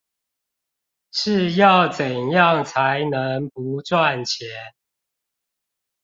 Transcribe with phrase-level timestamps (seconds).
[1.11, 4.49] 是要怎樣才能不賺錢